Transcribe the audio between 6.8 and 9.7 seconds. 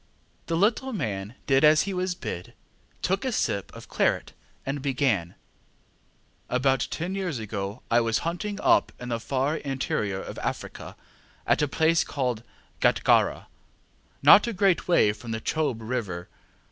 ten years ago I was hunting up in the far